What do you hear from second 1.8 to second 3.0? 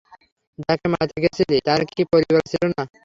কি পরিবার ছিল না?